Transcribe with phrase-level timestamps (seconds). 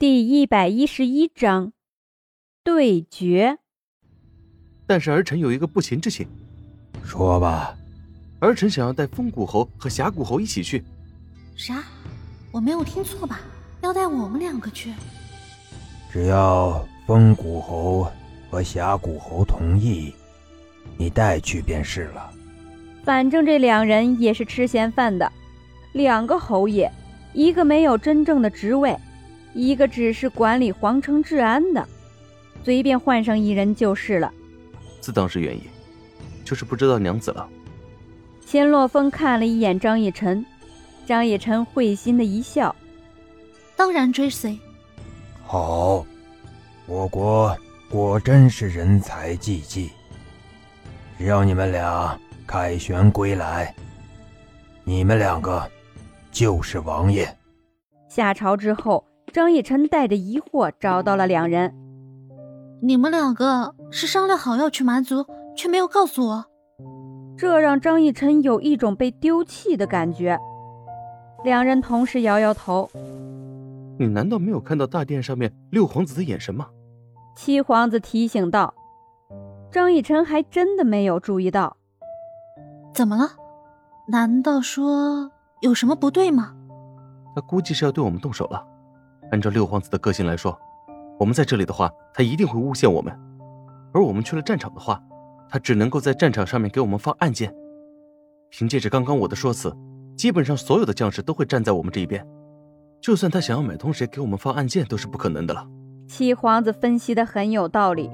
[0.00, 1.72] 第一百一十一章
[2.62, 3.58] 对决。
[4.86, 6.24] 但是儿臣有一个不情之请，
[7.02, 7.76] 说吧。
[8.38, 10.84] 儿臣想要带风骨侯和峡谷侯一起去。
[11.56, 11.82] 啥？
[12.52, 13.40] 我没有听错吧？
[13.80, 14.94] 要带我们两个去？
[16.12, 18.08] 只要风骨侯
[18.48, 20.14] 和峡谷侯同意，
[20.96, 22.32] 你带去便是了。
[23.02, 25.32] 反正这两人也是吃闲饭的，
[25.90, 26.88] 两个侯爷，
[27.32, 28.96] 一个没有真正的职位。
[29.58, 31.84] 一个只是管理皇城治安的，
[32.62, 34.32] 随便换上一人就是了。
[35.00, 35.64] 自当是愿意，
[36.44, 37.48] 就是不知道娘子了。
[38.46, 40.46] 千洛风看了一眼张逸晨，
[41.04, 42.72] 张逸晨会心的一笑，
[43.74, 44.56] 当然追随。
[45.44, 46.06] 好，
[46.86, 47.58] 我国
[47.90, 49.90] 果真是人才济济。
[51.18, 53.74] 只要你们俩凯旋归来，
[54.84, 55.68] 你们两个
[56.30, 57.28] 就是王爷。
[58.08, 59.04] 下朝之后。
[59.32, 61.74] 张逸晨带着疑惑找到了两人，
[62.80, 65.24] 你们两个是商量好要去蛮族，
[65.56, 66.44] 却没有告诉我，
[67.36, 70.38] 这让张逸晨有一种被丢弃的感觉。
[71.44, 72.90] 两人同时摇摇头
[73.98, 76.68] ：“你难道没有看到大殿上面六皇子的眼神吗？”
[77.36, 78.74] 七皇子提醒道。
[79.70, 81.76] 张逸晨还真的没有注意到。
[82.94, 83.32] 怎么了？
[84.08, 86.54] 难道说有什么不对吗？
[87.36, 88.66] 他估计是要对我们动手了。
[89.30, 90.58] 按照六皇子的个性来说，
[91.18, 93.12] 我们在这里的话，他一定会诬陷我们；
[93.92, 95.02] 而我们去了战场的话，
[95.48, 97.54] 他只能够在战场上面给我们放暗箭。
[98.50, 99.74] 凭借着刚刚我的说辞，
[100.16, 102.26] 基本上所有的将士都会站在我们这一边。
[103.00, 105.66] 就算他想要买通谁给我们放暗箭，都是不可能的了。
[106.08, 108.10] 七皇子分析的很有道理，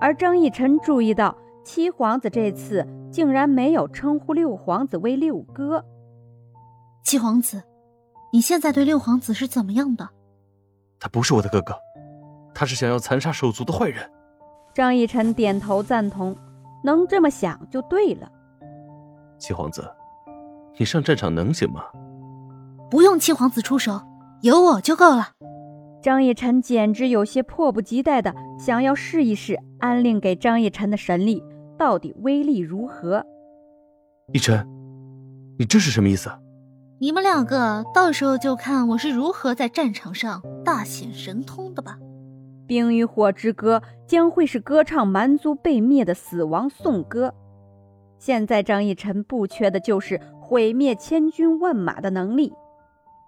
[0.00, 5.84] 而张逸晨注意到七皇子这次竟然没有称呼六皇子为六哥。
[7.04, 7.62] 七皇子，
[8.32, 10.08] 你现在对六皇子是怎么样的？
[10.98, 11.74] 他不是我的哥哥，
[12.54, 14.10] 他是想要残杀手足的坏人。
[14.74, 16.36] 张逸晨点头赞同，
[16.82, 18.30] 能这么想就对了。
[19.38, 19.82] 七皇子，
[20.78, 21.84] 你上战场能行吗？
[22.90, 24.00] 不用七皇子出手，
[24.42, 25.30] 有我就够了。
[26.02, 31.42] 张逸晨简直有些迫不及待的想要试一试安令给张逸晨的神力
[31.76, 33.24] 到底威力如何。
[34.32, 34.66] 逸晨，
[35.58, 36.30] 你这是什么意思？
[37.00, 41.96] 你们两个到时候就看我是如何在战场上大显神通的吧。
[42.66, 47.32] 冰与火之歌将会是歌唱蛮族被灭的死亡颂歌。
[48.18, 52.52] 现在张逸晨不缺的就是毁灭千军万马的能力。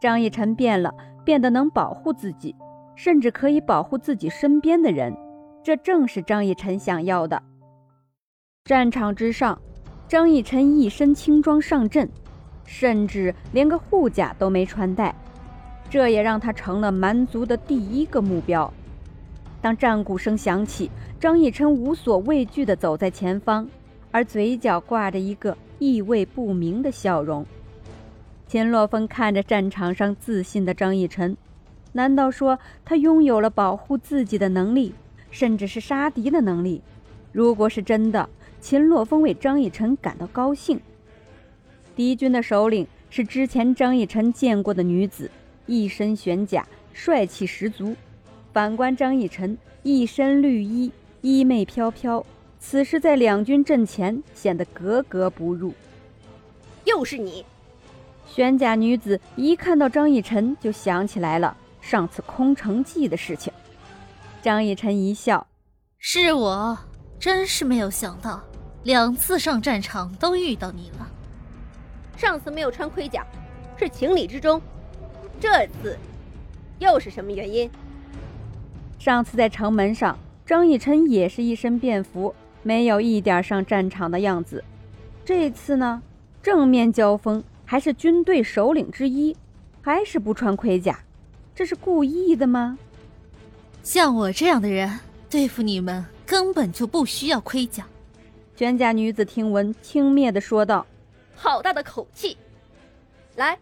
[0.00, 0.92] 张逸晨变了，
[1.24, 2.56] 变得能保护自己，
[2.96, 5.16] 甚至可以保护自己身边的人。
[5.62, 7.40] 这正是张逸晨想要的。
[8.64, 9.56] 战场之上，
[10.08, 12.10] 张逸晨一身轻装上阵。
[12.64, 15.14] 甚至连个护甲都没穿戴，
[15.90, 18.72] 这也让他成了蛮族的第一个目标。
[19.60, 23.68] 当战鼓声响起，张逸琛无所畏惧地走在前方，
[24.10, 27.44] 而嘴角挂着一个意味不明的笑容。
[28.46, 31.36] 秦洛风看着战场上自信的张逸琛，
[31.92, 34.94] 难道说他拥有了保护自己的能力，
[35.30, 36.80] 甚至是杀敌的能力？
[37.32, 38.28] 如果是真的，
[38.60, 40.80] 秦洛风为张逸琛感到高兴。
[41.96, 45.30] 敌军的首领是之前张逸晨见过的女子，
[45.68, 47.94] 一身玄甲，帅气十足。
[48.52, 50.90] 反观张逸晨，一身绿衣，
[51.20, 52.24] 衣袂飘飘，
[52.58, 55.72] 此时在两军阵前显得格格不入。
[56.84, 57.44] 又是你，
[58.26, 63.52] 玄甲女子一看到张逸晨，就想起来了上次空城计的事情。
[64.40, 65.46] 张逸晨一笑
[66.00, 66.78] ：“是我，
[67.20, 68.42] 真是没有想到，
[68.84, 71.06] 两次上战场都遇到你了。”
[72.16, 73.24] 上次没有穿盔甲，
[73.78, 74.60] 是情理之中。
[75.40, 75.96] 这次
[76.78, 77.70] 又是什么原因？
[78.98, 84.62] 上次在城门上，张逸琛也是一身便服，没有一点上战场的样子。
[85.24, 86.02] 这次呢，
[86.42, 89.36] 正面交锋，还是军队首领之一，
[89.80, 90.98] 还是不穿盔甲，
[91.54, 92.76] 这是故意的吗？
[93.82, 94.98] 像我这样的人，
[95.30, 97.86] 对付你们根本就不需要盔甲。
[98.56, 100.84] 卷甲女子听闻，轻蔑的说道。
[101.36, 102.36] 好大的口气！
[103.36, 103.56] 来，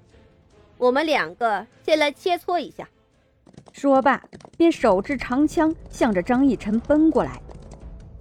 [0.79, 2.89] 我们两个先来切磋一下。
[3.73, 4.23] 说罢，
[4.57, 7.41] 便手持长枪向着张逸晨奔过来。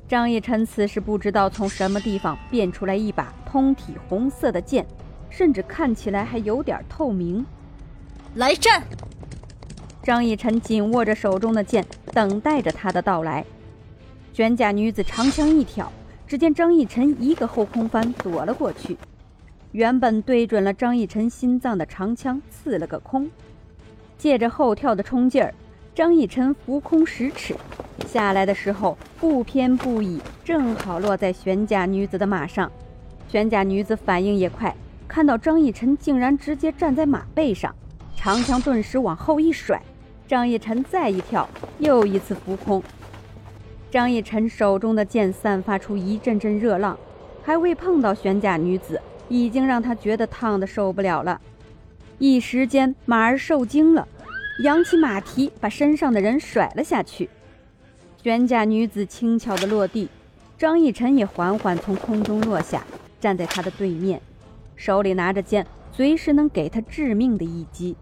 [0.07, 4.85] 张逸晨此时不知道从什么地方变出来一把通体红色的剑，
[5.29, 7.45] 甚至看起来还有点透明。
[8.35, 8.83] 来战！
[10.03, 13.43] 张逸晨紧握着手中的剑，等待着他的到来。
[14.33, 15.91] 卷甲女子长枪一挑，
[16.27, 18.97] 只见张逸晨一个后空翻躲了过去。
[19.75, 23.29] 原本对准了张逸晨心脏的长枪刺了个空，
[24.17, 25.53] 借着后跳的冲劲儿，
[25.93, 27.53] 张逸晨浮空十尺，
[28.07, 32.71] 下来的时候不偏不倚，正好落在玄甲女子的马上。
[33.27, 34.73] 玄甲女子反应也快，
[35.09, 37.75] 看到张逸晨竟然直接站在马背上，
[38.15, 39.81] 长枪顿时往后一甩，
[40.25, 41.49] 张逸晨再一跳，
[41.79, 42.81] 又一次浮空。
[43.91, 46.97] 张逸晨手中的剑散发出一阵阵热浪，
[47.43, 51.41] 还未碰到玄甲女子，已经让他觉得烫的受不了了。
[52.17, 54.07] 一时间，马儿受惊了。
[54.63, 57.29] 扬起马蹄，把身上的人甩了下去。
[58.23, 60.07] 玄甲女子轻巧的落地，
[60.57, 62.85] 张逸晨也缓缓从空中落下，
[63.19, 64.21] 站在他的对面，
[64.77, 67.97] 手里拿着剑，随时能给他致命的一击。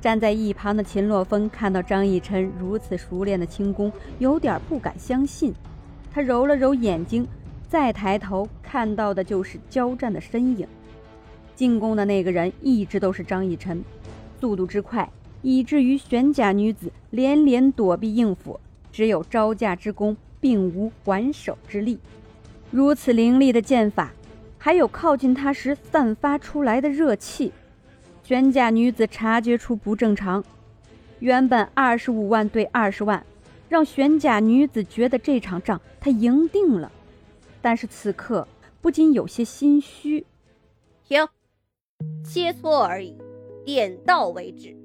[0.00, 5.54] 站在一旁的秦洛风看到张逸晨如此熟练的轻功，有点不敢相信。
[6.12, 7.26] 他揉了揉眼睛，
[7.68, 10.66] 再抬头看到的就是交战的身影。
[11.54, 13.82] 进攻的那个人一直都是张逸晨，
[14.40, 15.08] 速度之快。
[15.42, 18.58] 以至于玄甲女子连连躲避应付，
[18.90, 21.98] 只有招架之功，并无还手之力。
[22.70, 24.10] 如此凌厉的剑法，
[24.56, 27.52] 还有靠近他时散发出来的热气，
[28.22, 30.42] 玄甲女子察觉出不正常。
[31.18, 33.22] 原本二十五万对二十万，
[33.68, 36.90] 让玄甲女子觉得这场仗她赢定了，
[37.64, 38.46] 但是此刻
[38.82, 40.26] 不禁有些心虚。
[41.02, 41.26] 停，
[42.22, 43.16] 切磋而已，
[43.64, 44.76] 点到为止。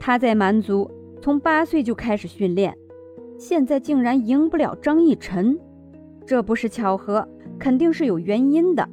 [0.00, 0.90] 他在蛮族
[1.20, 2.74] 从八岁就开始训练，
[3.38, 5.58] 现在竟然赢不了张逸晨，
[6.26, 7.28] 这不是巧合，
[7.58, 8.88] 肯定是有原因的。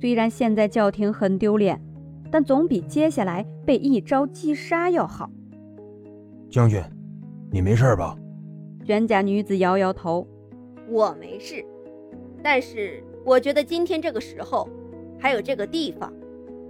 [0.00, 1.80] 虽然现在叫停很丢脸，
[2.32, 5.30] 但总比接下来被一招击杀要好。
[6.50, 6.82] 将军，
[7.52, 8.18] 你没事吧？
[8.84, 10.26] 玄甲女子摇摇头
[10.90, 11.64] ：“我没事，
[12.44, 14.68] 但是我觉得今天这个时候，
[15.18, 16.12] 还有这个地方，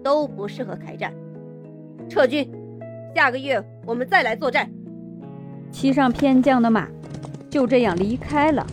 [0.04, 1.12] 都不适合开战，
[2.08, 2.48] 撤军。”
[3.12, 4.70] 下个月我们再来作战。
[5.72, 6.88] 骑上偏将的马，
[7.50, 8.64] 就这样离开了。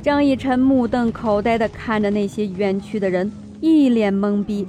[0.00, 3.30] 张逸晨目瞪口呆地看着那些远去的人，
[3.60, 4.68] 一脸懵逼。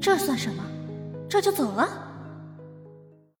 [0.00, 0.62] 这算什么？
[1.28, 2.05] 这就走了？